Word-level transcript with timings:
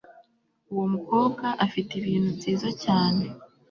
Uwo 0.71 0.85
mukobwa 0.93 1.47
afite 1.65 1.91
ibintu 1.99 2.29
byiza 2.37 2.69
cyane 2.83 3.23